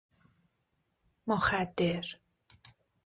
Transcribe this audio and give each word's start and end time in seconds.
مخدر 1.27 2.05